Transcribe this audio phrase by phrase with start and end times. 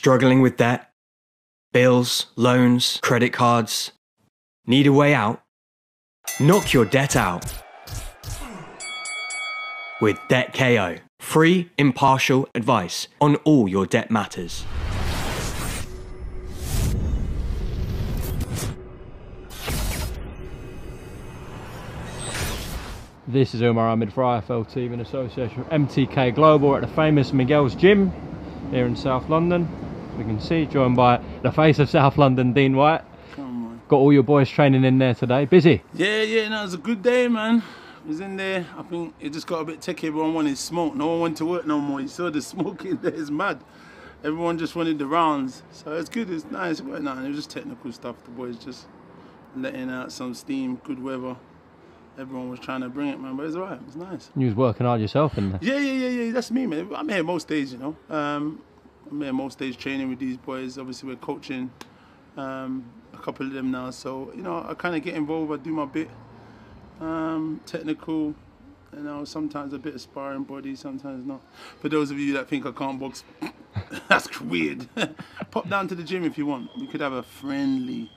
[0.00, 0.88] Struggling with debt?
[1.74, 3.92] Bills, loans, credit cards?
[4.66, 5.42] Need a way out?
[6.40, 7.44] Knock your debt out
[10.00, 10.96] with Debt KO.
[11.20, 14.64] Free, impartial advice on all your debt matters.
[23.28, 27.34] This is Umar Ahmed for IFL team in association with MTK Global at the famous
[27.34, 28.10] Miguel's Gym
[28.70, 29.68] here in South London.
[30.20, 33.00] We can see, joined by the face of South London, Dean Whyte.
[33.32, 33.80] Come on.
[33.88, 35.46] Got all your boys training in there today.
[35.46, 35.82] Busy.
[35.94, 37.62] Yeah, yeah, no, it was a good day, man.
[38.04, 38.66] It was in there.
[38.76, 40.08] I think it just got a bit techie.
[40.08, 40.94] Everyone wanted smoke.
[40.94, 42.02] No one wanted to work no more.
[42.02, 43.14] You saw the smoke in there.
[43.14, 43.64] It's mad.
[44.22, 45.62] Everyone just wanted the rounds.
[45.72, 46.28] So it's good.
[46.28, 46.80] It's nice.
[46.80, 47.24] It went on.
[47.24, 48.22] It was just technical stuff.
[48.24, 48.88] The boys just
[49.56, 50.76] letting out some steam.
[50.84, 51.34] Good weather.
[52.18, 53.38] Everyone was trying to bring it, man.
[53.38, 53.80] But it's alright.
[53.86, 54.30] It's nice.
[54.36, 55.60] You was working hard yourself in there.
[55.62, 56.32] Yeah, yeah, yeah, yeah.
[56.32, 56.90] That's me, man.
[56.94, 57.96] I'm here most days, you know.
[58.14, 58.60] Um,
[59.08, 60.78] I'm here most days training with these boys.
[60.78, 61.70] Obviously, we're coaching
[62.36, 63.90] um, a couple of them now.
[63.90, 65.52] So, you know, I kind of get involved.
[65.52, 66.10] I do my bit.
[67.00, 68.34] Um, technical,
[68.94, 71.40] you know, sometimes a bit of sparring body, sometimes not.
[71.80, 73.24] For those of you that think I can't box,
[74.08, 74.86] that's weird.
[75.50, 76.70] Pop down to the gym if you want.
[76.76, 78.10] We could have a friendly,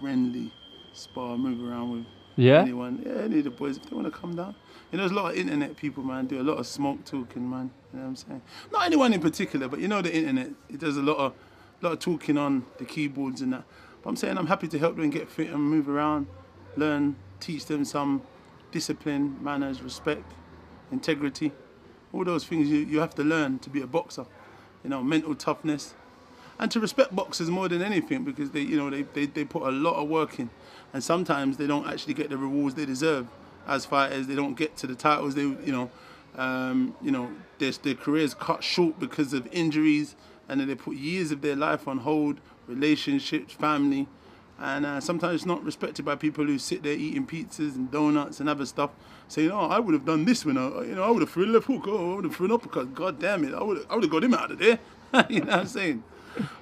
[0.00, 0.52] friendly
[0.92, 2.60] spar, move around with Yeah?
[2.60, 3.02] anyone.
[3.04, 4.54] Yeah, any of the boys if they want to come down.
[4.92, 6.26] You know, there's a lot of internet people, man.
[6.26, 7.70] Do a lot of smoke talking, man.
[7.92, 8.42] You know what I'm saying?
[8.70, 10.50] Not anyone in particular, but you know the internet.
[10.68, 11.32] It does a lot of,
[11.80, 13.64] lot of talking on the keyboards and that.
[14.02, 16.26] But I'm saying I'm happy to help them get fit and move around,
[16.76, 18.20] learn, teach them some
[18.70, 20.30] discipline, manners, respect,
[20.90, 21.52] integrity.
[22.12, 24.26] All those things you, you have to learn to be a boxer.
[24.84, 25.94] You know, mental toughness,
[26.58, 29.62] and to respect boxers more than anything because they you know they, they, they put
[29.62, 30.50] a lot of work in
[30.92, 33.26] and sometimes they don't actually get the rewards they deserve
[33.66, 35.90] as fighters they don't get to the titles they you know
[36.36, 40.16] um, you know their, their careers cut short because of injuries
[40.48, 44.06] and then they put years of their life on hold relationships family
[44.58, 48.40] and uh, sometimes it's not respected by people who sit there eating pizzas and donuts
[48.40, 48.90] and other stuff
[49.28, 51.50] saying oh I would have done this when I you know I would have thrown
[51.50, 53.86] a left hook oh I would have thrown an uppercut god damn it I would
[53.90, 54.78] I would have got him out of there
[55.28, 56.02] you know what I'm saying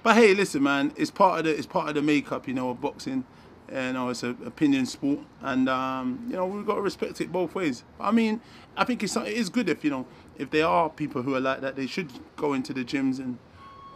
[0.03, 2.71] but hey, listen, man, it's part of the it's part of the makeup, you know,
[2.71, 3.25] of boxing.
[3.73, 7.31] You know, it's an opinion sport, and um, you know we've got to respect it
[7.31, 7.85] both ways.
[8.01, 8.41] I mean,
[8.77, 10.07] I think it's it is good if you know
[10.39, 13.39] if there are people who are like that, they should go into the gyms and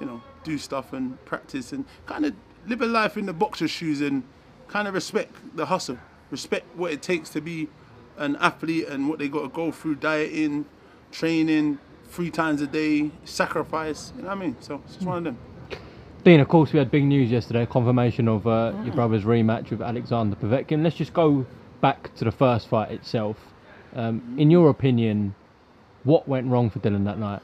[0.01, 2.35] you know do stuff and practice and kind of
[2.67, 4.23] live a life in the boxer shoes and
[4.69, 5.99] kind of respect the hustle,
[6.31, 7.69] respect what it takes to be
[8.17, 10.65] an athlete and what they got to go through dieting,
[11.11, 14.13] training, three times a day, sacrifice.
[14.17, 14.57] You know what I mean?
[14.61, 15.39] So it's just one of them.
[16.25, 19.83] Dean, of course, we had big news yesterday, confirmation of uh, your brother's rematch with
[19.83, 20.83] Alexander Povetkin.
[20.83, 21.45] Let's just go
[21.83, 23.37] back to the first fight itself.
[23.95, 25.35] Um, in your opinion,
[26.05, 27.43] what went wrong for Dylan that night?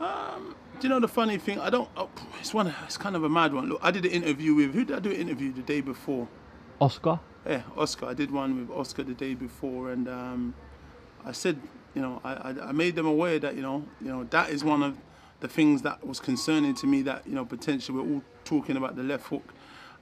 [0.00, 1.60] Um, do you know the funny thing?
[1.60, 1.88] I don't.
[1.96, 2.10] Oh,
[2.40, 2.74] it's one.
[2.84, 3.68] It's kind of a mad one.
[3.68, 6.26] Look, I did an interview with who did I do an interview the day before?
[6.80, 7.20] Oscar?
[7.46, 8.06] Yeah, Oscar.
[8.06, 10.54] I did one with Oscar the day before, and um,
[11.24, 11.60] I said,
[11.94, 14.64] you know, I, I, I made them aware that you know, you know, that is
[14.64, 14.96] one of
[15.40, 17.02] the things that was concerning to me.
[17.02, 19.52] That you know, potentially we're all talking about the left hook,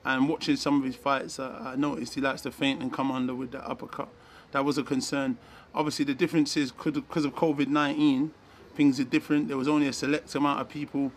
[0.05, 3.11] and watching some of his fights, uh, I noticed he likes to feint and come
[3.11, 4.09] under with the uppercut.
[4.53, 5.37] That was a concern.
[5.75, 8.33] Obviously, the difference is because of COVID nineteen,
[8.75, 9.49] things are different.
[9.49, 11.13] There was only a select amount of people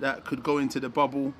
[0.00, 1.32] that could go into the bubble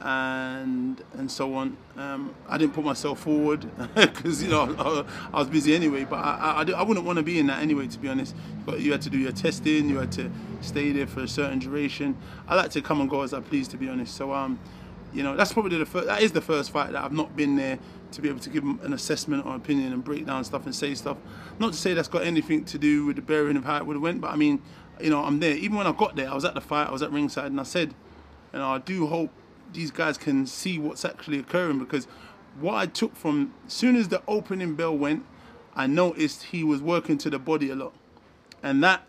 [0.00, 1.76] and and so on.
[1.96, 6.04] Um, I didn't put myself forward because you know I, I, was busy anyway.
[6.04, 8.34] But I, I, I wouldn't want to be in that anyway, to be honest.
[8.64, 10.30] But you had to do your testing, you had to
[10.60, 12.16] stay there for a certain duration.
[12.46, 14.14] I like to come and go as I please, to be honest.
[14.14, 14.58] So um,
[15.12, 16.06] you know that's probably the first.
[16.06, 17.78] That is the first fight that I've not been there
[18.12, 20.94] to be able to give an assessment or opinion and break down stuff and say
[20.94, 21.16] stuff.
[21.58, 23.94] Not to say that's got anything to do with the bearing of how it would
[23.94, 24.62] have went, but I mean,
[25.00, 25.56] you know, I'm there.
[25.56, 27.60] Even when I got there, I was at the fight, I was at ringside, and
[27.60, 27.94] I said,
[28.52, 29.30] you know, I do hope
[29.72, 32.06] these guys can see what's actually occurring because
[32.60, 35.24] what I took from soon as the opening bell went,
[35.74, 37.94] I noticed he was working to the body a lot,
[38.62, 39.02] and that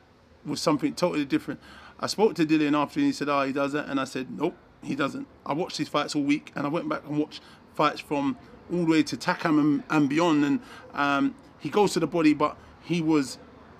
[0.46, 1.60] was something totally different.
[2.00, 4.28] I spoke to Dillian after and he said, "Oh, he does that," and I said,
[4.30, 7.42] "Nope, he doesn't." I watched his fights all week, and I went back and watched
[7.74, 8.38] fights from
[8.72, 10.60] all the way to Takam and, and beyond, and
[10.94, 13.38] um, he goes to the body, but he was.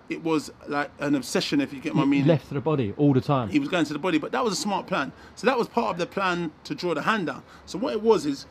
[0.10, 3.14] It was like an obsession, if you get my meaning Left to the body all
[3.14, 3.50] the time.
[3.50, 5.12] he was going to the body, but that was a smart plan.
[5.36, 7.44] So that was part of the plan to draw the hand down.
[7.66, 8.46] So what it was is,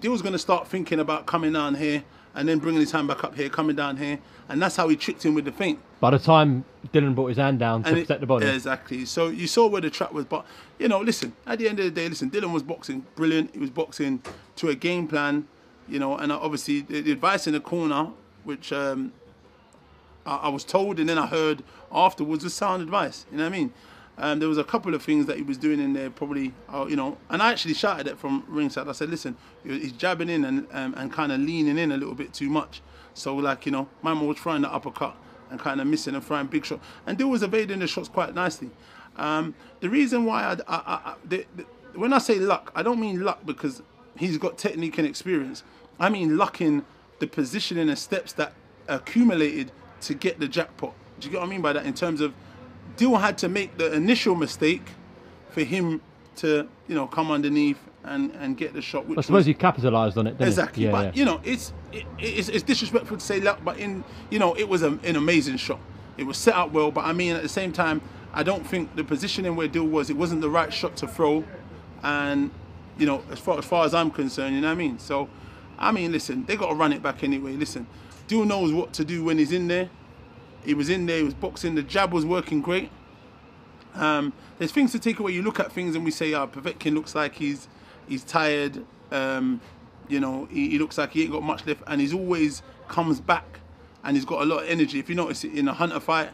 [0.00, 2.04] Dill was going to start thinking about coming down here
[2.34, 4.18] and then bringing his hand back up here, coming down here,
[4.48, 5.78] and that's how he tricked him with the feint.
[6.00, 9.04] By the time Dylan brought his hand down to it- protect the body, Exactly.
[9.04, 10.44] So you saw where the trap was, but
[10.78, 11.34] you know, listen.
[11.46, 12.30] At the end of the day, listen.
[12.30, 13.52] Dylan was boxing brilliant.
[13.52, 14.22] He was boxing
[14.56, 15.46] to a game plan,
[15.88, 18.08] you know, and obviously the, the advice in the corner,
[18.42, 19.12] which um,
[20.26, 21.62] I, was told, and then I heard
[21.92, 23.26] afterwards, was sound advice.
[23.30, 23.72] You know what I mean?
[24.16, 26.86] Um, there was a couple of things that he was doing in there, probably, uh,
[26.88, 28.88] you know, and I actually shouted it from ringside.
[28.88, 32.14] I said, listen, he's jabbing in and um, and kind of leaning in a little
[32.14, 32.80] bit too much.
[33.14, 35.16] So like, you know, my man was trying the uppercut
[35.50, 38.34] and kind of missing and throwing big shot, and Dill was evading the shots quite
[38.34, 38.70] nicely.
[39.16, 41.64] Um, the reason why I, I, I, I the, the,
[41.98, 43.82] when I say luck, I don't mean luck because
[44.16, 45.64] he's got technique and experience.
[45.98, 46.84] I mean luck in
[47.18, 48.52] the positioning and steps that
[48.88, 49.72] accumulated
[50.04, 50.94] to get the jackpot.
[51.20, 51.86] Do you get what I mean by that?
[51.86, 52.34] In terms of
[52.96, 54.86] Dill had to make the initial mistake
[55.50, 56.00] for him
[56.36, 59.06] to, you know, come underneath and, and get the shot.
[59.06, 60.40] Which I suppose was, he capitalised on it.
[60.40, 60.84] Exactly.
[60.84, 61.20] Yeah, but yeah.
[61.20, 64.68] you know, it's it, it's, it's disrespectful to say luck, but in you know, it
[64.68, 65.80] was a, an amazing shot.
[66.16, 68.00] It was set up well, but I mean, at the same time,
[68.32, 71.44] I don't think the positioning where Dill was, it wasn't the right shot to throw,
[72.02, 72.50] and
[72.98, 74.98] you know, as far as far as I'm concerned, you know what I mean.
[74.98, 75.28] So,
[75.78, 77.54] I mean, listen, they got to run it back anyway.
[77.54, 77.86] Listen,
[78.26, 79.90] Dill knows what to do when he's in there.
[80.64, 81.74] He was in there, he was boxing.
[81.74, 82.90] The jab was working great.
[83.94, 85.32] Um, there's things to take away.
[85.32, 87.68] You look at things and we say, "Ah, oh, Povetkin looks like he's
[88.08, 88.84] he's tired.
[89.10, 89.60] Um,
[90.08, 93.20] you know, he, he, looks like he ain't got much left, and he's always comes
[93.20, 93.60] back,
[94.02, 94.98] and he's got a lot of energy.
[94.98, 96.30] If you notice in the Hunter fight,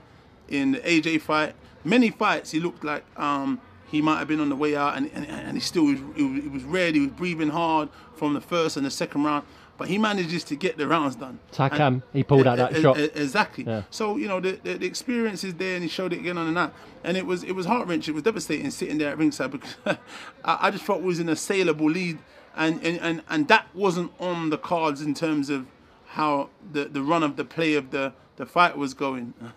[0.48, 1.54] in the AJ fight,
[1.84, 3.60] many fights he looked like um,
[3.90, 6.22] he might have been on the way out, and and, and he still was, he
[6.22, 7.00] was, he was ready.
[7.00, 9.46] He was breathing hard from the first and the second round.
[9.80, 11.38] But he manages to get the rounds done.
[11.54, 12.98] Takam, And- he pulled out that shot.
[12.98, 13.64] Exactly.
[13.64, 13.84] Yeah.
[13.88, 16.44] So you know the, the the experience is there, and he showed it again on
[16.44, 16.72] the night,
[17.02, 18.12] and it was it was heart wrenching.
[18.12, 19.74] It was devastating sitting there at ringside because
[20.44, 22.18] I, I just thought we was in a saleable lead,
[22.54, 25.66] and, and and and that wasn't on the cards in terms of
[26.08, 29.32] how the the run of the play of the the fight was going.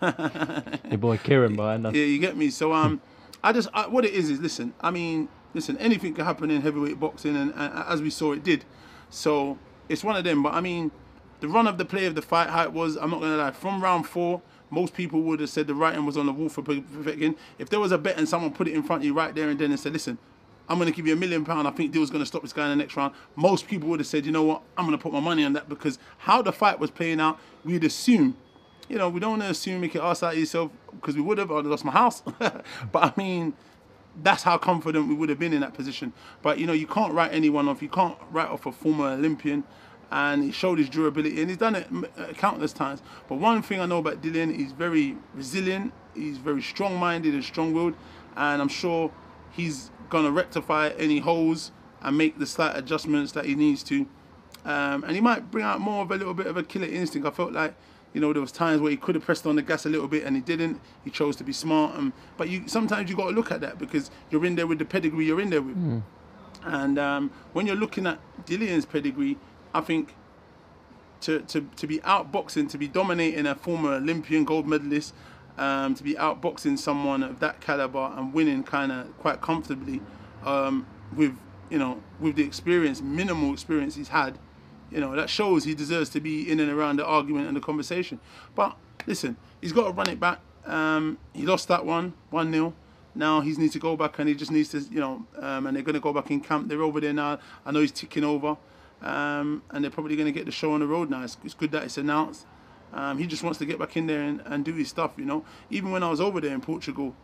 [0.88, 1.92] Your boy Kieran behind us.
[1.94, 2.48] Yeah, you get me.
[2.48, 3.02] So um,
[3.42, 4.72] I just I, what it is is listen.
[4.80, 5.76] I mean, listen.
[5.76, 8.64] Anything can happen in heavyweight boxing, and, and as we saw, it did.
[9.10, 10.42] So it's one of them.
[10.42, 10.90] But I mean,
[11.40, 12.96] the run of the play of the fight, how it was.
[12.96, 13.50] I'm not gonna lie.
[13.52, 16.62] From round four, most people would have said the writing was on the wall for
[16.62, 17.36] Povetkin.
[17.58, 19.48] If there was a bet and someone put it in front of you right there
[19.48, 20.18] and then and said, listen.
[20.66, 21.68] I'm going to give you a million pound.
[21.68, 23.12] I think Dill's going to stop this guy in the next round.
[23.36, 25.52] Most people would have said, you know what, I'm going to put my money on
[25.52, 28.34] that because how the fight was playing out, we'd assume
[28.88, 31.38] you know, we don't want to assume it ass out of yourself because we would
[31.38, 31.50] have.
[31.50, 32.22] I'd have lost my house.
[32.38, 32.62] but
[32.94, 33.54] I mean,
[34.22, 36.12] that's how confident we would have been in that position.
[36.42, 37.82] But you know, you can't write anyone off.
[37.82, 39.64] You can't write off a former Olympian,
[40.10, 41.88] and he showed his durability, and he's done it
[42.18, 43.02] uh, countless times.
[43.28, 45.92] But one thing I know about Dylan, he's very resilient.
[46.14, 47.94] He's very strong-minded and strong-willed,
[48.36, 49.10] and I'm sure
[49.50, 51.72] he's gonna rectify any holes
[52.02, 54.06] and make the slight adjustments that he needs to.
[54.64, 57.26] Um, and he might bring out more of a little bit of a killer instinct.
[57.26, 57.74] I felt like,
[58.14, 60.08] you know, there was times where he could have pressed on the gas a little
[60.08, 60.80] bit and he didn't.
[61.02, 61.96] He chose to be smart.
[61.96, 64.78] Um, but you sometimes you got to look at that because you're in there with
[64.78, 65.76] the pedigree you're in there with.
[66.64, 69.36] And um, when you're looking at Dillian's pedigree,
[69.74, 70.14] I think
[71.22, 75.12] to, to, to be outboxing, to be dominating a former Olympian gold medalist,
[75.58, 80.00] um, to be outboxing someone of that caliber and winning kind of quite comfortably
[80.44, 81.36] um, with
[81.70, 84.38] you know with the experience, minimal experience he's had,
[84.90, 87.60] you know that shows he deserves to be in and around the argument and the
[87.60, 88.20] conversation.
[88.54, 88.76] But
[89.06, 90.40] listen, he's got to run it back.
[90.66, 92.72] Um, he lost that one, one 0
[93.14, 95.76] Now he needs to go back and he just needs to, you know, um, and
[95.76, 96.68] they're going to go back in camp.
[96.68, 97.38] They're over there now.
[97.66, 98.56] I know he's ticking over.
[99.02, 101.22] Um, and they're probably going to get the show on the road now.
[101.22, 102.46] It's, it's good that it's announced.
[102.94, 105.26] Um, he just wants to get back in there and, and do his stuff, you
[105.26, 105.44] know.
[105.68, 107.14] Even when I was over there in Portugal,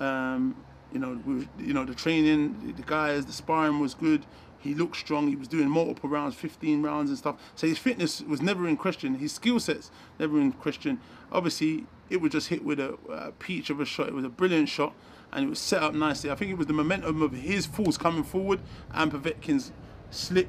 [0.00, 0.54] um,
[0.92, 4.26] you know, we, you know the training, the guys, the sparring was good.
[4.64, 5.28] He looked strong.
[5.28, 7.36] He was doing multiple rounds, 15 rounds and stuff.
[7.54, 9.16] So his fitness was never in question.
[9.16, 11.00] His skill sets never in question.
[11.30, 14.08] Obviously, it was just hit with a, a peach of a shot.
[14.08, 14.94] It was a brilliant shot,
[15.32, 16.30] and it was set up nicely.
[16.30, 19.70] I think it was the momentum of his force coming forward and Povetkin's
[20.10, 20.48] slip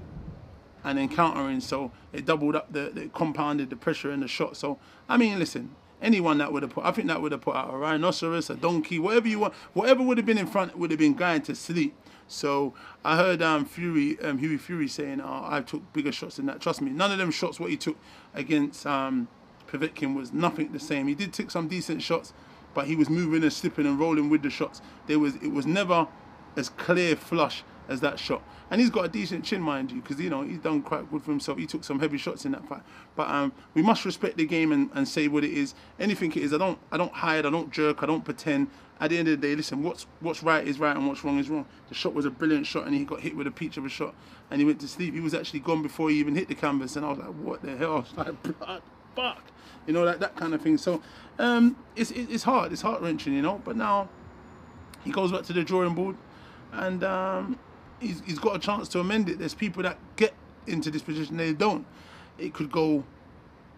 [0.86, 1.60] and then countering.
[1.60, 4.56] So it doubled up the, compounded the pressure in the shot.
[4.56, 4.80] So
[5.10, 7.74] I mean, listen, anyone that would have put, I think that would have put out
[7.74, 11.00] a rhinoceros, a donkey, whatever you want, whatever would have been in front would have
[11.00, 11.96] been going to sleep.
[12.28, 12.74] So
[13.04, 16.60] I heard um, Fury, um, Hughie Fury saying, oh, I took bigger shots than that.
[16.60, 17.98] Trust me, none of them shots what he took
[18.34, 19.28] against um,
[19.68, 21.08] Povetkin was nothing the same.
[21.08, 22.34] He did take some decent shots,
[22.74, 24.82] but he was moving and slipping and rolling with the shots.
[25.08, 26.08] There was, it was never
[26.56, 28.44] as clear flush as that shot.
[28.72, 31.22] And he's got a decent chin, mind you, because you know he's done quite good
[31.22, 31.58] for himself.
[31.58, 32.82] He took some heavy shots in that fight.
[33.16, 35.76] But um, we must respect the game and, and say what it is.
[36.00, 38.68] Anything it is, I don't I don't hide, I don't jerk, I don't pretend.
[38.98, 41.38] At the end of the day, listen, what's what's right is right and what's wrong
[41.38, 41.66] is wrong.
[41.90, 43.90] The shot was a brilliant shot, and he got hit with a peach of a
[43.90, 44.16] shot,
[44.50, 45.14] and he went to sleep.
[45.14, 47.62] He was actually gone before he even hit the canvas, and I was like, what
[47.62, 47.92] the hell?
[47.96, 48.82] I was like, blood,
[49.16, 49.44] fuck,
[49.86, 50.78] you know, like that kind of thing.
[50.78, 51.02] So
[51.40, 53.62] um, it's it's hard, it's heart wrenching, you know.
[53.64, 54.10] But now
[55.04, 56.16] he goes back to the drawing board,
[56.72, 57.60] and um,
[58.00, 59.40] he's, he's got a chance to amend it.
[59.40, 60.34] There's people that get
[60.68, 61.86] into this position, they don't.
[62.38, 63.04] It could go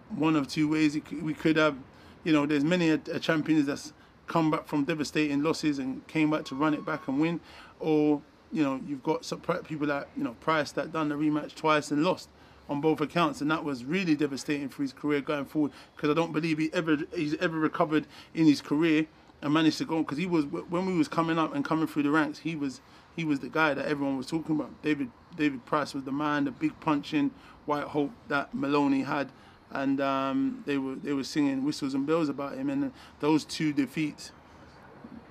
[0.10, 0.98] one of two ways.
[1.06, 1.76] Could, we could have,
[2.24, 3.94] you know, there's many a, a champions that's
[4.28, 7.40] come back from devastating losses and came back to run it back and win,
[7.80, 8.22] or
[8.52, 11.92] you know you've got some people like you know Price that done the rematch twice
[11.92, 12.30] and lost
[12.70, 15.72] on both accounts, and that was really devastating for his career going forward.
[15.96, 19.08] Because I don't believe he ever he's ever recovered in his career
[19.42, 22.04] and managed to go because he was when we was coming up and coming through
[22.04, 22.82] the ranks, he was
[23.18, 24.70] he was the guy that everyone was talking about.
[24.82, 27.32] David David Price was the man, the big punching
[27.66, 29.30] white hope that Maloney had,
[29.72, 32.70] and um, they were they were singing whistles and bells about him.
[32.70, 34.32] And those two defeats,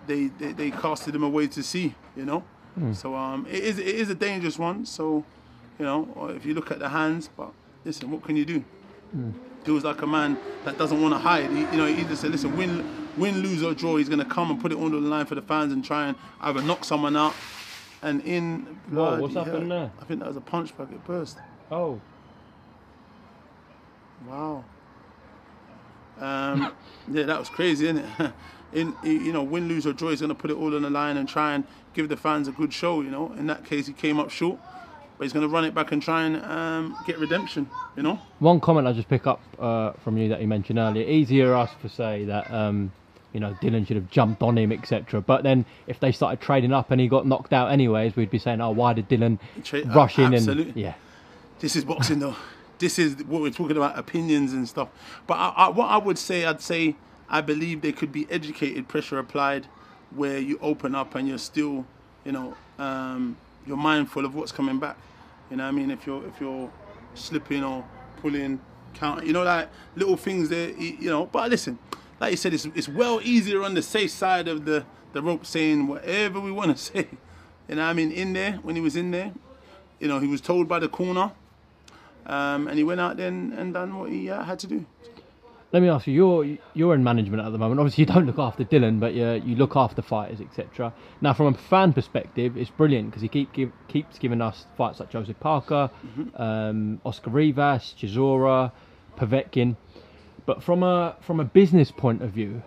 [0.07, 2.43] they they, they casted him away to sea, you know.
[2.93, 4.85] So um, it is it is a dangerous one.
[4.85, 5.25] So,
[5.79, 7.53] you know, if you look at the hands, but
[7.87, 8.63] listen, what can you do?
[9.65, 11.49] Feels like a man that doesn't want to hide.
[11.51, 12.85] He, you know, he just said, listen, win,
[13.17, 15.35] win, lose or draw, he's going to come and put it on the line for
[15.35, 17.35] the fans and try and either knock someone out.
[18.07, 18.61] And in
[18.91, 19.91] Whoa, what's happened hell, there?
[20.01, 20.89] I think that was a punch bag.
[20.93, 21.39] It burst.
[21.73, 22.01] Oh,
[24.29, 24.65] Wow.
[26.19, 26.73] Um,
[27.11, 28.33] yeah, that was crazy, isn't it?
[28.73, 30.91] In you know, win, lose or draw, he's going to put it all on the
[30.91, 33.01] line and try and give the fans a good show.
[33.01, 34.59] You know, in that case, he came up short,
[35.17, 37.71] but he's going to run it back and try and um, get redemption.
[37.97, 38.19] You know.
[38.41, 41.09] one comment I just pick up uh, from you that you mentioned earlier.
[41.09, 42.93] Easier us to say that um,
[43.37, 45.21] you know Dylan should have jumped on him, etc.
[45.21, 48.39] But then if they started trading up and he got knocked out anyways, we'd be
[48.39, 50.73] saying, oh, why did Dylan Tra- uh, rush in absolutely.
[50.73, 50.95] and yeah.
[51.59, 52.35] This is boxing, though.
[52.79, 54.89] This is what we're talking about opinions and stuff.
[55.27, 56.97] But I, I, what I would say, I'd say,
[57.29, 59.67] I believe there could be educated pressure applied,
[60.15, 61.85] where you open up and you're still,
[62.25, 64.97] you know, um, you're mindful of what's coming back.
[65.51, 66.71] You know, what I mean, if you're if you're
[67.15, 67.85] slipping or
[68.23, 68.61] pulling,
[68.95, 71.27] count, you know, like little things there, you know.
[71.27, 71.79] But listen,
[72.21, 75.47] like you said, it's it's well easier on the safe side of the the rope,
[75.47, 77.09] saying whatever we want to say.
[77.69, 79.33] You know, I mean, in there when he was in there,
[79.99, 81.33] you know, he was told by the corner,
[82.27, 84.87] um, and he went out there and, and done what he uh, had to do.
[85.73, 87.81] Let me ask you, you're you're in management at the moment.
[87.81, 90.93] Obviously, you don't look after Dylan, but you you look after fighters, etc.
[91.21, 95.01] Now, from a fan perspective, it's brilliant because he keep give, keeps giving us fights
[95.01, 95.91] like Joseph Parker,
[96.37, 98.71] um, Oscar Rivas, Chisora,
[99.19, 99.77] Povetkin.
[100.47, 102.63] But from a from a business point of view,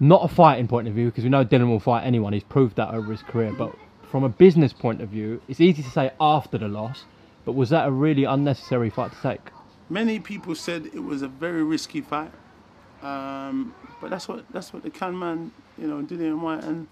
[0.00, 2.32] not a fighting point of view, because we know Dylan will fight anyone.
[2.32, 3.52] He's proved that over his career.
[3.56, 3.74] But
[4.10, 7.04] from a business point of view, it's easy to say after the loss.
[7.44, 9.40] But was that a really unnecessary fight to take?
[9.88, 12.32] Many people said it was a very risky fight,
[13.02, 16.88] um, but that's what that's what the can man, you know, Dillian Whyte and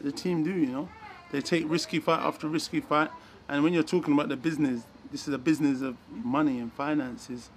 [0.00, 0.50] the team do.
[0.50, 0.88] You know,
[1.30, 3.10] they take risky fight after risky fight,
[3.48, 7.50] and when you're talking about the business, this is a business of money and finances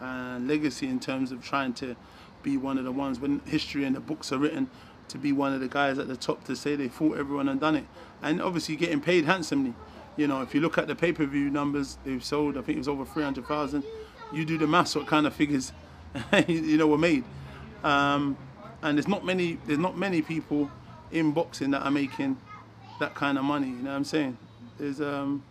[0.00, 1.96] and legacy in terms of trying to
[2.42, 4.70] be one of the ones when history and the books are written
[5.08, 7.60] to be one of the guys at the top to say they fought everyone and
[7.60, 7.86] done it,
[8.22, 9.74] and obviously getting paid handsomely.
[10.16, 12.88] You know, if you look at the pay-per-view numbers they've sold, I think it was
[12.88, 13.84] over three hundred thousand.
[14.32, 15.72] You do the maths, what kind of figures,
[16.48, 17.24] you know, were made.
[17.82, 18.36] Um,
[18.82, 20.70] and there's not many, there's not many people
[21.10, 22.36] in boxing that are making
[23.00, 23.68] that kind of money.
[23.68, 24.36] You know what I'm saying?
[24.78, 25.42] There's um,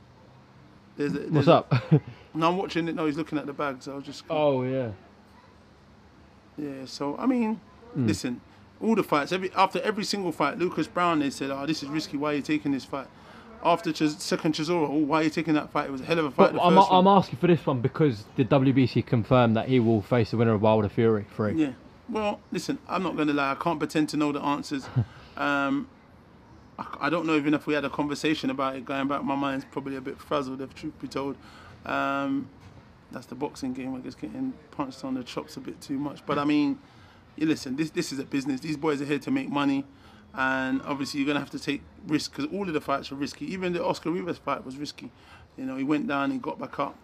[0.98, 1.74] there's, a- What's there's a- up?
[2.38, 2.96] no, I'm watching it.
[2.96, 3.88] No, he's looking at the bags.
[3.88, 4.91] I was just oh yeah.
[6.58, 6.86] yeah.
[6.86, 7.60] So I mean,
[7.94, 8.08] Hmm.
[8.08, 8.41] listen,
[8.82, 9.32] all the fights.
[9.32, 12.17] Every after every single fight, Lucas Browne they said, "Oh, this is risky.
[12.17, 13.08] Why are you taking this fight?"
[13.63, 15.88] After Chis- second Chisora, oh, why are you taking that fight?
[15.88, 16.53] It was a hell of a fight.
[16.53, 20.29] But I'm, I'm asking for this one because the WBC confirmed that he will face
[20.32, 21.53] the winner of Wilder Fury free.
[21.56, 21.72] Yeah.
[22.08, 23.51] Well, listen, I'm not going to lie.
[23.51, 24.88] I can't pretend to know the answers.
[25.38, 25.88] um,
[26.77, 29.24] I, I don't know even if we had a conversation about it going back.
[29.24, 31.36] My mind's probably a bit frazzled, if truth be told.
[31.88, 32.50] Um,
[33.12, 33.96] that's the boxing game.
[33.96, 36.25] I guess getting punched on the chops a bit too much.
[36.25, 36.77] But I mean,
[37.36, 37.75] you listen.
[37.75, 38.60] This this is a business.
[38.60, 39.86] These boys are here to make money,
[40.34, 43.46] and obviously you're gonna have to take risks because all of the fights are risky.
[43.51, 45.12] Even the Oscar Rivas fight was risky.
[45.58, 46.96] You know, he went down, he got back up.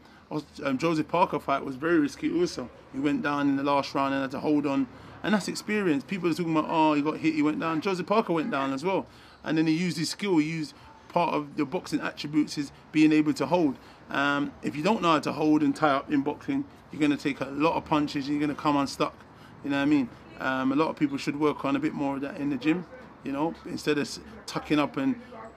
[0.64, 2.70] Um, Joseph Parker fight was very risky also.
[2.92, 4.88] He went down in the last round and had to hold on,
[5.22, 6.04] and that's experience.
[6.04, 7.82] People are talking about, oh, he got hit, he went down.
[7.82, 9.06] Joseph Parker went down as well,
[9.44, 10.38] and then he used his skill.
[10.38, 10.74] He used
[11.10, 13.78] part of the boxing attributes is being able to hold.
[14.10, 17.12] Um, if you don't know how to hold and tie up in boxing, you're going
[17.12, 19.16] to take a lot of punches and you're going to come unstuck.
[19.64, 20.10] You know what I mean?
[20.40, 22.58] Um, a lot of people should work on a bit more of that in the
[22.58, 22.86] gym,
[23.24, 25.16] you know, instead of tucking up and.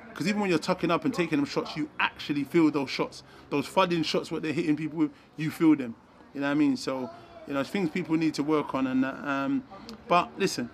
[0.08, 3.22] Because even when you're tucking up and taking them shots, you actually feel those shots.
[3.50, 5.94] Those fudding shots, what they're hitting people with, you feel them.
[6.32, 6.78] You know what I mean?
[6.78, 7.10] So,
[7.46, 8.86] you know, things people need to work on.
[8.86, 9.62] And um,
[10.08, 10.70] But listen,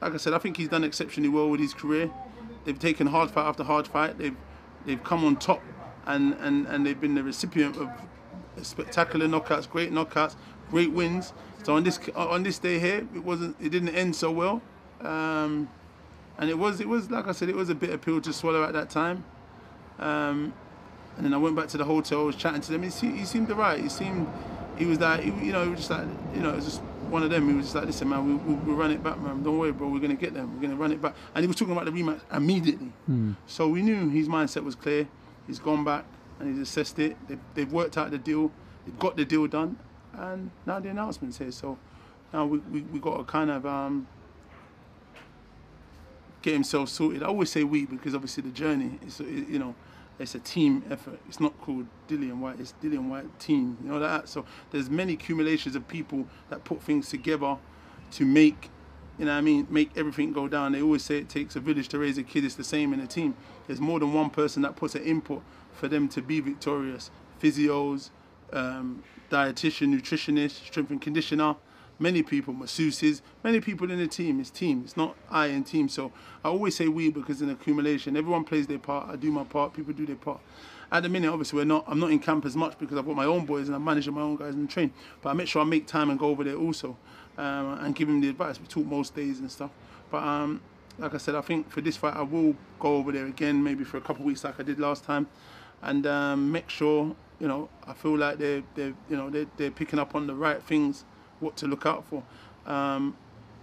[0.00, 2.10] like I said, I think he's done exceptionally well with his career.
[2.64, 4.16] They've taken hard fight after hard fight.
[4.16, 4.36] They've
[4.86, 5.62] they've come on top,
[6.06, 7.90] and, and, and they've been the recipient of
[8.62, 10.36] spectacular knockouts, great knockouts,
[10.70, 11.32] great wins.
[11.62, 14.62] So on this on this day here, it wasn't it didn't end so well,
[15.02, 15.68] um,
[16.38, 18.32] and it was it was like I said, it was a bit bitter pill to
[18.32, 19.24] swallow at that time.
[19.98, 20.54] Um,
[21.16, 22.82] and then I went back to the hotel, was chatting to them.
[22.82, 23.80] He, he seemed alright.
[23.80, 24.26] He seemed
[24.78, 26.80] he was like, you know, he was just like, you know, it was just
[27.10, 27.46] one of them.
[27.48, 29.42] He was just like, listen, man, we, we, we'll run it back, man.
[29.42, 29.88] Don't worry, bro.
[29.88, 30.54] We're gonna get them.
[30.54, 31.14] We're gonna run it back.
[31.34, 32.90] And he was talking about the rematch immediately.
[33.46, 35.06] So we knew his mindset was clear.
[35.46, 36.04] He's gone back
[36.38, 37.16] and he's assessed it.
[37.28, 38.50] They've, they've worked out the deal.
[38.86, 39.78] They've got the deal done,
[40.14, 41.52] and now the announcement's here.
[41.52, 41.78] So
[42.32, 44.06] now we we, we got to kind of um,
[46.42, 47.22] get himself sorted.
[47.22, 49.74] I always say we because obviously the journey is you know
[50.18, 51.18] it's a team effort.
[51.28, 52.60] It's not called Dillian Whyte.
[52.60, 53.78] It's Dillian Whyte team.
[53.82, 54.28] You know that.
[54.28, 57.56] So there's many accumulations of people that put things together
[58.12, 58.70] to make
[59.20, 60.72] you know what I mean make everything go down.
[60.72, 62.42] They always say it takes a village to raise a kid.
[62.42, 63.36] It's the same in a team.
[63.66, 65.42] There's more than one person that puts an input
[65.74, 67.10] for them to be victorious.
[67.38, 68.08] Physios,
[68.50, 71.56] um, dietitian, nutritionist, strength and conditioner,
[71.98, 74.40] many people, masseuses, many people in the team.
[74.40, 74.80] It's team.
[74.86, 75.90] It's not I and team.
[75.90, 76.12] So
[76.42, 79.10] I always say we because in accumulation, everyone plays their part.
[79.10, 79.74] I do my part.
[79.74, 80.40] People do their part.
[80.92, 81.84] At the minute, obviously, we're not.
[81.86, 84.14] I'm not in camp as much because I've got my own boys and I'm managing
[84.14, 84.92] my own guys and train.
[85.20, 86.96] But I make sure I make time and go over there also,
[87.38, 88.60] um, and give him the advice.
[88.60, 89.70] We talk most days and stuff.
[90.10, 90.60] But um,
[90.98, 93.84] like I said, I think for this fight, I will go over there again, maybe
[93.84, 95.26] for a couple of weeks, like I did last time,
[95.82, 97.14] and um, make sure.
[97.38, 100.34] You know, I feel like they're, they're you know, they're, they're picking up on the
[100.34, 101.06] right things
[101.38, 102.22] what to look out for.
[102.66, 103.16] Um,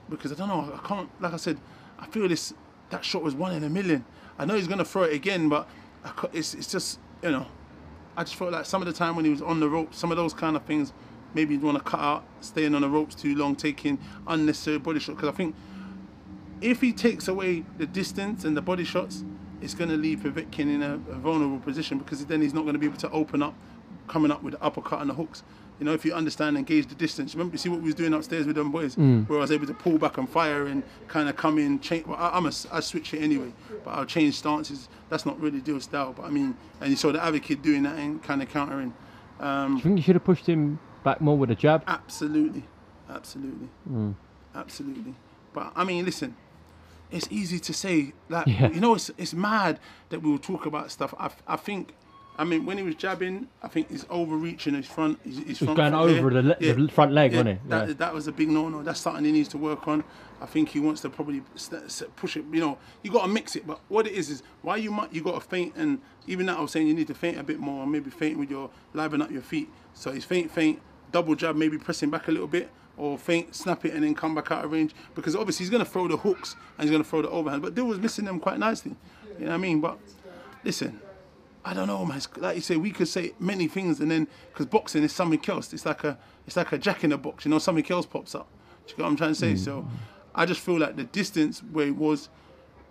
[0.10, 1.60] because I don't know, I can't, like I said,
[2.00, 2.56] I feel this,
[2.90, 4.04] that shot was one in a million.
[4.40, 5.70] I know he's going to throw it again, but
[6.34, 7.46] it's, it's just, you know,
[8.16, 10.10] I just felt like some of the time when he was on the ropes, some
[10.10, 10.92] of those kind of things,
[11.34, 15.00] maybe you'd want to cut out, staying on the ropes too long, taking unnecessary body
[15.00, 15.16] shots.
[15.16, 15.56] Because I think
[16.62, 19.24] if he takes away the distance and the body shots,
[19.62, 22.74] it's going to leave Povetkin in a, a vulnerable position because then he's not going
[22.74, 23.56] to be able to open up,
[24.08, 25.44] coming up with the uppercut and the hooks.
[25.80, 27.36] You know, if you understand and gauge the distance.
[27.36, 29.68] Remember, you see what we was doing upstairs with them boys, where I was able
[29.68, 32.08] to pull back and fire and kind of come in, change.
[32.08, 33.54] Well, I, I'm a, I switch it anyway,
[33.86, 34.90] but I'll change stances.
[35.10, 37.84] That's not really deal style, but I mean, and you saw the other kid doing
[37.84, 38.92] that and kind of countering.
[39.40, 41.84] Um, Do you think you should have pushed him back more with a jab?
[41.88, 42.64] Absolutely,
[43.10, 44.12] absolutely, hmm.
[44.54, 45.16] absolutely.
[45.54, 46.36] But I mean, listen,
[47.10, 48.46] it's easy to say that.
[48.58, 48.70] Yeah.
[48.76, 51.14] You know, it's it's mad that we will talk about stuff.
[51.18, 51.94] I, I think.
[52.40, 55.18] I mean, when he was jabbing, I think he's overreaching his front.
[55.24, 57.70] His, his front going over the, le- the front leg, wasn't he?
[57.70, 57.94] That, Yeah.
[57.96, 58.84] that was a big no-no.
[58.84, 60.04] That's something he needs to work on.
[60.40, 61.42] I think he wants to probably
[62.16, 62.46] push it.
[62.52, 63.66] You know, you got to mix it.
[63.66, 66.58] But what it is is why you might you got to feint, and even that
[66.60, 68.70] I was saying you need to feint a bit more, and maybe feint with your
[68.94, 69.68] liven up your feet.
[69.96, 70.80] So he's faint, feint,
[71.12, 74.34] double jab, maybe pressing back a little bit, or feint, snap it, and then come
[74.36, 74.94] back out of range.
[75.16, 77.62] Because obviously he's going to throw the hooks and he's going to throw the overhand.
[77.62, 78.96] But Dill was missing them quite nicely.
[79.38, 79.82] You know what I mean?
[79.82, 80.00] But
[80.64, 81.00] listen,
[81.64, 82.18] I don't know, man.
[82.18, 85.42] It's- Like you say, we could say many things, and then because boxing is something
[85.48, 85.74] else.
[85.74, 87.46] It's like a, it's like a jack in the box.
[87.46, 88.48] You know, something else pops up.
[88.88, 89.54] Do you get what I'm trying to say?
[89.54, 89.60] Mm.
[89.60, 89.88] So,
[90.34, 92.30] I just feel like the distance where it was,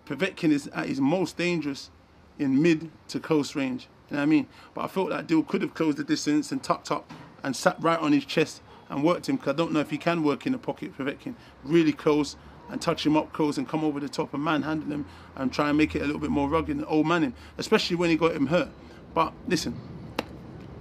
[0.04, 1.90] Povetkin is at his most dangerous
[2.38, 3.88] in mid to close range.
[4.10, 4.46] You know what I mean?
[4.74, 7.10] But I felt that Dill could have closed the distance and tucked up
[7.46, 9.36] and sat right on his chest and worked him.
[9.36, 11.36] Because I don't know if he can work in the pocket, Povetkin.
[11.62, 12.34] Really close
[12.68, 15.06] and touch him up close and come over the top and manhandle him
[15.36, 17.94] and try and make it a little bit more rugged and old man him, especially
[17.94, 18.68] when he got him hurt.
[19.14, 19.80] But listen,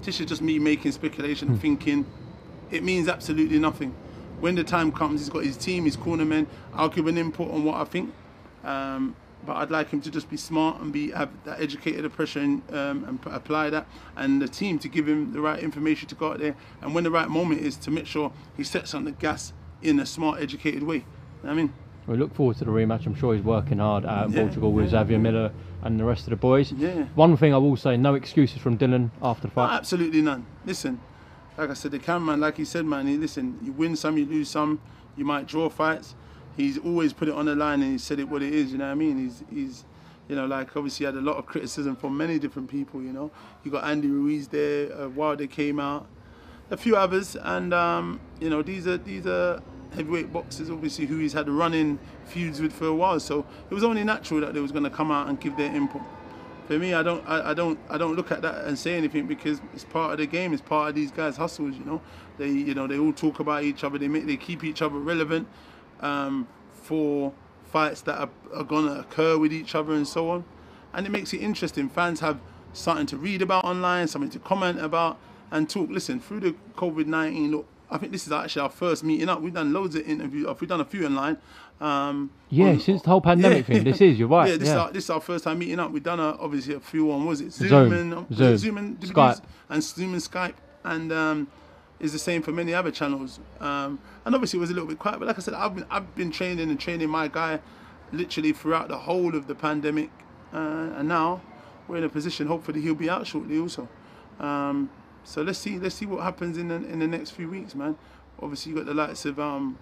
[0.02, 2.08] this is just me making speculation and thinking
[2.72, 3.96] it means absolutely nothing.
[4.40, 6.48] When the time comes, he's got his team, his cornermen.
[6.74, 8.12] I'll give an input on what I think.
[8.64, 12.62] Um, but I'd like him to just be smart and be have that educated oppression
[12.72, 16.16] um, and p- apply that, and the team to give him the right information to
[16.16, 19.06] go out there, and when the right moment is to make sure he sets on
[19.06, 20.98] the gas in a smart, educated way.
[20.98, 21.04] You
[21.44, 21.74] know I mean,
[22.08, 23.06] We look forward to the rematch.
[23.06, 25.52] I'm sure he's working hard out in Yeah, Portugal with yeah, Xavier Miller
[25.84, 26.72] and the rest of the boys.
[26.72, 27.06] Yeah.
[27.16, 30.46] One thing I will say: no excuses from Dylan after the No, absolutely none.
[30.66, 31.00] Listen,
[31.58, 34.26] like I said, the cameraman, like he said, man, he, listen, you win some, you
[34.26, 34.82] lose some,
[35.16, 36.16] you might draw fights.
[36.58, 38.78] He's always put it on the line and he said it what it is, you
[38.78, 39.18] know what I mean?
[39.18, 39.86] He's, he's
[40.28, 43.32] you know, like obviously had a lot of criticism from many different people, you know.
[43.64, 46.08] You got Andy Ruiz there, uh, Wilder came out,
[46.72, 49.62] a few others, and um, you know, these are these are
[49.94, 53.20] heavyweight boxers, obviously, who he's had running feuds with for a while.
[53.20, 55.74] So it was only natural that they was going to come out and give their
[55.74, 56.02] input.
[56.68, 59.28] For me, I don't, I, I don't, I don't look at that and say anything
[59.28, 60.52] because it's part of the game.
[60.52, 61.76] It's part of these guys' hustles.
[61.76, 62.02] You know,
[62.40, 64.00] they, you know, they all talk about each other.
[64.00, 65.48] They make, they keep each other relevant
[66.02, 67.34] um, for
[67.72, 70.44] fights that are, are going to occur with each other and so on.
[70.94, 71.90] And it makes it interesting.
[71.90, 72.40] Fans have
[72.74, 75.18] something to read about online, something to comment about,
[75.52, 75.90] and talk.
[75.90, 79.42] Listen, through the COVID nineteen, look, I think this is actually our first meeting up.
[79.42, 80.48] We've done loads of interviews.
[80.60, 81.38] We've done a few online.
[81.82, 84.74] Um, Yeah, on- since the whole pandemic thing, this is, you're right, Yeah, this, yeah.
[84.76, 85.92] Is our, this is our first time meeting up.
[85.92, 88.78] We've done a, obviously a few on was it Zoom, Zoom, and was Zoom, Zoom
[88.78, 89.42] and Skype.
[89.70, 90.54] and Zoom and Skype,
[90.86, 91.48] and um,
[92.00, 93.40] is the same for many other channels.
[93.60, 95.86] Um, and obviously it was a little bit quiet, but like I said, I've been
[95.90, 97.60] I've been training and training my guy
[98.12, 100.10] literally throughout the whole of the pandemic,
[100.54, 101.42] uh, and now
[101.88, 102.48] we're in a position.
[102.48, 103.88] Hopefully he'll be out shortly also.
[104.40, 104.90] Um,
[105.24, 107.98] so let's see let's see what happens in the in the next few weeks, man.
[108.42, 109.78] Obviously, you got the likes of um,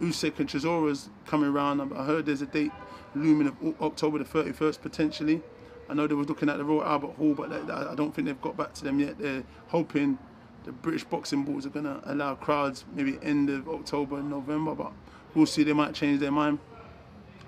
[0.00, 1.80] and Chisora's coming around.
[1.80, 2.72] I heard there's a date
[3.14, 5.42] looming of October the 31st potentially.
[5.88, 8.40] I know they were looking at the Royal Albert Hall, but I don't think they've
[8.40, 9.18] got back to them yet.
[9.18, 10.18] They're hoping
[10.64, 14.74] the British boxing boards are going to allow crowds maybe end of October and November,
[14.74, 14.92] but
[15.34, 15.62] we'll see.
[15.62, 16.58] They might change their mind.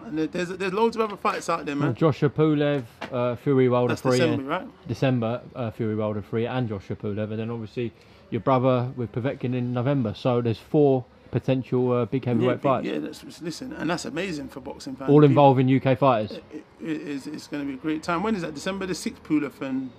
[0.05, 1.95] And there's there's loads of other fights out there, man.
[1.95, 4.69] Joshua Pulev, uh, Fury Wilder That's three, December, right?
[4.87, 7.93] December, uh, Fury Wilder three, and Joshua Pulev, and then obviously
[8.31, 10.15] your brother with Povetkin in November.
[10.15, 14.49] So there's four potential uh, big heavyweight big- fights, yeah, that's, listen, and that's amazing
[14.49, 15.11] for boxing fans.
[15.11, 16.39] all People- involving UK fighters.
[16.53, 18.23] It, it is, it's going to be a great time.
[18.23, 18.55] When is that?
[18.55, 19.91] December the 6th, Pulev and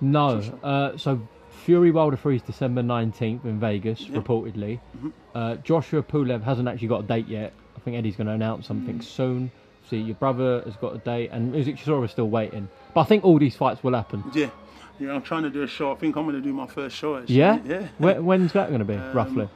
[0.00, 1.20] No, uh, so
[1.64, 4.18] Fury Wilder three is December nineteenth in Vegas, Yeah.
[4.18, 4.80] reportedly.
[4.96, 5.08] Mm-hmm.
[5.34, 7.52] Uh, Joshua Pulev hasn't actually got a date yet.
[7.76, 9.04] I think Eddie's going to announce something Mm.
[9.04, 9.50] soon.
[9.88, 12.68] See, your brother has got a date, and Usyk Chisora is still waiting.
[12.94, 14.24] But I think all these fights will happen.
[14.34, 14.50] Yeah.
[15.00, 15.90] Yeah, I'm trying to do a show.
[15.90, 17.36] I think I'm going to do my first show actually.
[17.36, 17.88] Yeah, Yeah.
[17.98, 19.48] When, when's that going to be, Um, roughly?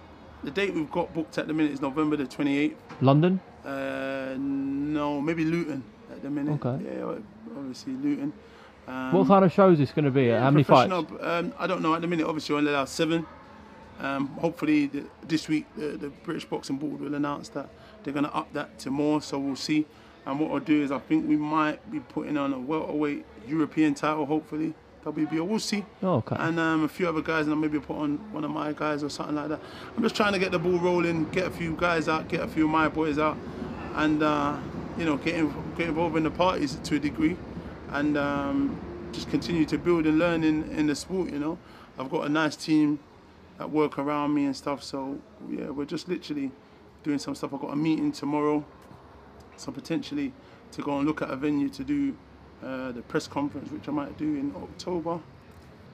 [0.43, 2.75] The date we've got booked at the minute is November the 28th.
[3.01, 3.41] London.
[3.65, 6.65] Uh, no, maybe Luton at the minute.
[6.65, 6.85] Okay.
[6.85, 7.15] Yeah,
[7.57, 8.33] obviously Luton.
[8.87, 10.25] Um, What kind of show is this going to be?
[10.27, 10.93] yeah, How many fights?
[10.93, 11.95] Um, I don't know.
[11.95, 13.27] At the minute, obviously, we're only allowed seven.
[13.99, 17.69] Um, hopefully, the, this week the, the British Boxing Board will announce that
[18.05, 19.21] they're going to up that to more.
[19.23, 19.87] So we'll see.
[20.27, 23.95] And what I'll do is, I think we might be putting on a welterweight European
[23.95, 24.27] title.
[24.27, 25.47] Hopefully, WBO.
[25.47, 25.85] We'll see.
[26.03, 26.37] Oh, okay.
[26.39, 29.03] And um, a few other guys, and I'll maybe put on one of my guys
[29.03, 29.61] or something like that.
[29.97, 32.49] I'm just trying to get the ball rolling, get a few guys out, get a
[32.49, 33.37] few of my boys out,
[33.95, 34.57] and uh,
[34.99, 37.37] you know, get, in, get involved in the parties to a degree,
[37.91, 38.79] and um,
[39.13, 41.31] just continue to build and learn in, in the sport.
[41.33, 41.59] You know,
[41.99, 42.99] I've got a nice team
[43.59, 44.83] that work around me and stuff.
[44.83, 45.19] So
[45.49, 46.51] yeah, we're just literally
[47.03, 47.55] doing some stuff.
[47.55, 48.65] I've got a meeting tomorrow,
[49.57, 50.33] so potentially
[50.73, 52.17] to go and look at a venue to do
[52.65, 55.21] uh, the press conference, which I might do in October.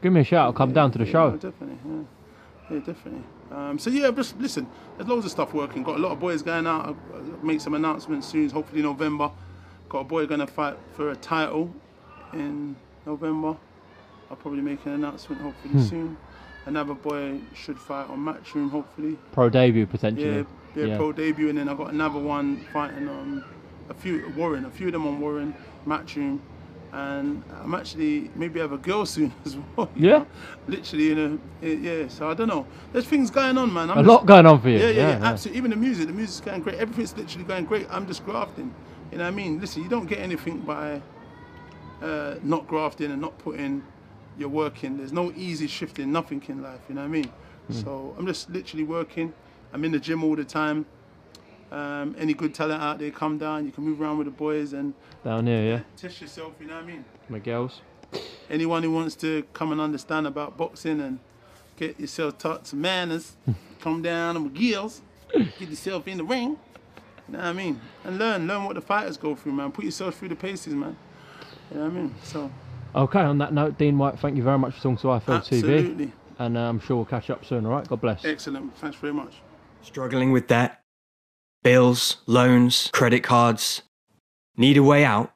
[0.00, 0.46] Give me a shout.
[0.46, 1.30] I'll come down to the Yeah, show.
[1.30, 2.02] no, definitely, yeah.
[2.70, 3.22] Yeah, definitely.
[3.50, 4.66] Um, so yeah, just listen.
[4.96, 5.82] There's loads of stuff working.
[5.82, 6.86] Got a lot of boys going out.
[6.86, 8.48] I'll make some announcements soon.
[8.48, 9.30] Hopefully November.
[9.92, 11.70] Got a boy going to fight for a title
[12.32, 12.74] in
[13.04, 13.54] November.
[14.30, 15.80] I'll probably make an announcement hopefully Hmm.
[15.82, 16.16] soon.
[16.64, 19.18] Another boy should fight on Matchroom hopefully.
[19.32, 20.46] Pro debut potentially.
[20.74, 20.96] yeah, Yeah.
[20.96, 23.44] pro debut, and then I got another one fighting on
[23.90, 25.52] a few Warren, a few of them on Warren
[25.86, 26.38] Matchroom,
[26.92, 29.90] and I'm actually maybe have a girl soon as well.
[29.94, 30.10] Yeah?
[30.20, 30.26] know?
[30.68, 32.08] literally you know, yeah.
[32.08, 32.64] So I don't know.
[32.94, 33.90] There's things going on, man.
[33.90, 34.78] I'm A just- lot going on for you.
[34.78, 35.24] Yeah, yeah, yeah, yeah.
[35.26, 35.58] absolutely.
[35.58, 36.76] Even the music, the music's going great.
[36.76, 37.86] Everything's literally going great.
[37.90, 38.72] I'm just grafting.
[39.12, 39.60] You know what I mean?
[39.60, 41.02] Listen, you don't get anything by
[42.02, 43.84] uh, not grafting and not putting
[44.38, 44.96] your work in.
[44.96, 46.80] There's no easy shifting, nothing in life.
[46.88, 47.30] You know what I mean?
[47.66, 47.72] Hmm.
[47.74, 49.34] So I'm just literally working.
[49.72, 50.86] I'm in the gym all the time.
[51.70, 53.66] Um, any good talent out there, come down.
[53.66, 54.94] You can move around with the boys and
[55.24, 55.80] Down here, yeah.
[55.96, 56.52] test yourself.
[56.58, 57.04] You know what I mean?
[57.28, 57.82] My girls.
[58.50, 61.18] anyone who wants to come and understand about boxing and
[61.76, 63.36] get yourself taught some manners,
[63.80, 65.02] come down on gills,
[65.34, 66.58] get yourself in the ring.
[67.32, 67.80] You know what I mean?
[68.04, 69.72] And learn, learn what the fighters go through, man.
[69.72, 70.94] Put yourself through the paces, man.
[71.70, 72.14] You know what I mean?
[72.22, 72.50] So,
[72.94, 75.56] Okay, on that note, Dean Whyte, thank you very much for talking to IFL TV.
[75.56, 76.12] absolutely.
[76.38, 77.88] And uh, I'm sure we'll catch up soon, all right?
[77.88, 78.22] God bless.
[78.26, 78.76] Excellent.
[78.76, 79.36] Thanks very much.
[79.80, 80.82] Struggling with debt?
[81.62, 83.80] Bills, loans, credit cards?
[84.58, 85.32] Need a way out?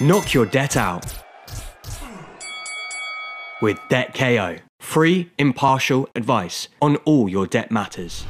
[0.00, 1.04] Knock your debt out.
[3.60, 4.58] With Debt KO.
[4.78, 8.24] Free, impartial advice on all your debt matters.